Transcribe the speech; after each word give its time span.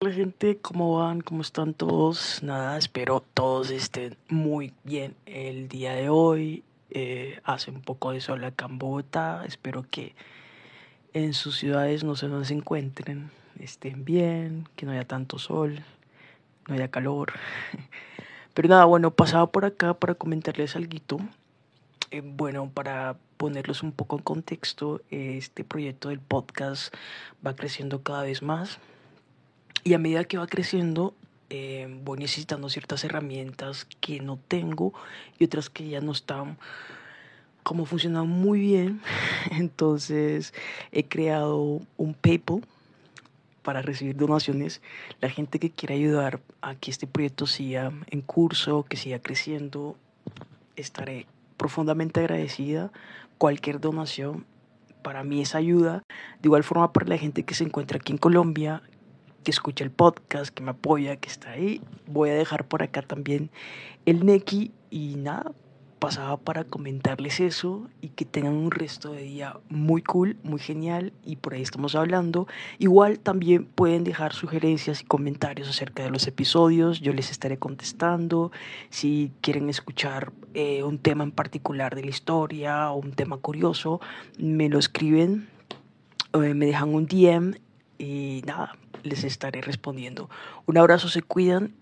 Hola 0.00 0.14
gente, 0.14 0.58
¿cómo 0.58 0.98
van? 0.98 1.22
¿Cómo 1.22 1.42
están 1.42 1.74
todos? 1.74 2.40
Nada, 2.44 2.78
espero 2.78 3.24
todos 3.34 3.70
estén 3.70 4.16
muy 4.28 4.72
bien 4.84 5.16
el 5.26 5.66
día 5.66 5.92
de 5.92 6.08
hoy. 6.08 6.62
Eh, 6.90 7.40
hace 7.42 7.72
un 7.72 7.82
poco 7.82 8.12
de 8.12 8.20
sol 8.20 8.44
acá 8.44 8.66
en 8.66 8.78
Bogotá. 8.78 9.44
Espero 9.44 9.84
que 9.90 10.14
en 11.14 11.34
sus 11.34 11.56
ciudades 11.56 12.04
no 12.04 12.14
se 12.14 12.28
nos 12.28 12.52
encuentren, 12.52 13.32
estén 13.58 14.04
bien, 14.04 14.68
que 14.76 14.86
no 14.86 14.92
haya 14.92 15.04
tanto 15.04 15.40
sol, 15.40 15.82
no 16.68 16.76
haya 16.76 16.92
calor. 16.92 17.32
Pero 18.54 18.68
nada, 18.68 18.84
bueno, 18.84 19.10
pasaba 19.10 19.50
por 19.50 19.64
acá 19.64 19.94
para 19.94 20.14
comentarles 20.14 20.76
algo. 20.76 20.96
Eh, 22.12 22.22
bueno, 22.24 22.70
para 22.72 23.16
ponerlos 23.36 23.82
un 23.82 23.90
poco 23.90 24.18
en 24.18 24.22
contexto, 24.22 25.00
este 25.10 25.64
proyecto 25.64 26.10
del 26.10 26.20
podcast 26.20 26.94
va 27.44 27.56
creciendo 27.56 28.04
cada 28.04 28.22
vez 28.22 28.42
más 28.42 28.78
y 29.88 29.94
a 29.94 29.98
medida 29.98 30.24
que 30.24 30.36
va 30.36 30.46
creciendo, 30.46 31.14
eh, 31.48 31.88
voy 32.04 32.18
necesitando 32.18 32.68
ciertas 32.68 33.04
herramientas 33.04 33.86
que 34.00 34.20
no 34.20 34.36
tengo 34.36 34.92
y 35.38 35.44
otras 35.44 35.70
que 35.70 35.88
ya 35.88 36.02
no 36.02 36.12
están 36.12 36.58
como 37.62 37.86
funcionan 37.86 38.28
muy 38.28 38.60
bien. 38.60 39.00
Entonces 39.50 40.52
he 40.92 41.04
creado 41.04 41.80
un 41.96 42.12
PayPal 42.12 42.60
para 43.62 43.80
recibir 43.80 44.14
donaciones. 44.14 44.82
La 45.22 45.30
gente 45.30 45.58
que 45.58 45.70
quiera 45.70 45.94
ayudar 45.94 46.40
a 46.60 46.74
que 46.74 46.90
este 46.90 47.06
proyecto 47.06 47.46
siga 47.46 47.90
en 48.10 48.20
curso, 48.20 48.84
que 48.86 48.98
siga 48.98 49.20
creciendo, 49.20 49.96
estaré 50.76 51.24
profundamente 51.56 52.20
agradecida. 52.20 52.92
Cualquier 53.38 53.80
donación 53.80 54.44
para 55.02 55.24
mí 55.24 55.40
es 55.40 55.54
ayuda. 55.54 56.02
De 56.42 56.48
igual 56.48 56.62
forma 56.62 56.92
para 56.92 57.06
la 57.06 57.16
gente 57.16 57.44
que 57.44 57.54
se 57.54 57.64
encuentra 57.64 57.96
aquí 57.96 58.12
en 58.12 58.18
Colombia, 58.18 58.82
que 59.48 59.52
escucha 59.52 59.82
el 59.82 59.90
podcast, 59.90 60.50
que 60.54 60.62
me 60.62 60.72
apoya, 60.72 61.16
que 61.16 61.30
está 61.30 61.52
ahí. 61.52 61.80
Voy 62.06 62.28
a 62.28 62.34
dejar 62.34 62.68
por 62.68 62.82
acá 62.82 63.00
también 63.00 63.48
el 64.04 64.26
Neki 64.26 64.72
y 64.90 65.14
nada, 65.16 65.52
pasaba 65.98 66.36
para 66.36 66.64
comentarles 66.64 67.40
eso 67.40 67.88
y 68.02 68.10
que 68.10 68.26
tengan 68.26 68.52
un 68.52 68.70
resto 68.70 69.12
de 69.12 69.22
día 69.22 69.56
muy 69.70 70.02
cool, 70.02 70.36
muy 70.42 70.60
genial 70.60 71.14
y 71.24 71.36
por 71.36 71.54
ahí 71.54 71.62
estamos 71.62 71.94
hablando. 71.94 72.46
Igual 72.78 73.20
también 73.20 73.64
pueden 73.64 74.04
dejar 74.04 74.34
sugerencias 74.34 75.00
y 75.00 75.06
comentarios 75.06 75.66
acerca 75.66 76.02
de 76.02 76.10
los 76.10 76.26
episodios, 76.26 77.00
yo 77.00 77.14
les 77.14 77.30
estaré 77.30 77.56
contestando. 77.56 78.52
Si 78.90 79.32
quieren 79.40 79.70
escuchar 79.70 80.30
eh, 80.52 80.82
un 80.82 80.98
tema 80.98 81.24
en 81.24 81.32
particular 81.32 81.94
de 81.94 82.02
la 82.02 82.10
historia 82.10 82.90
o 82.90 82.98
un 82.98 83.12
tema 83.12 83.38
curioso, 83.38 84.02
me 84.38 84.68
lo 84.68 84.78
escriben, 84.78 85.48
eh, 86.34 86.52
me 86.52 86.66
dejan 86.66 86.94
un 86.94 87.06
DM 87.06 87.54
y 87.98 88.42
nada, 88.46 88.74
les 89.08 89.24
estaré 89.24 89.60
respondiendo. 89.60 90.30
Un 90.66 90.78
abrazo, 90.78 91.08
se 91.08 91.22
cuidan 91.22 91.74